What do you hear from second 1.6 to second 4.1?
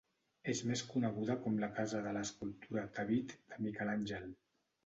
la casa de l'escultura "David" de Miquel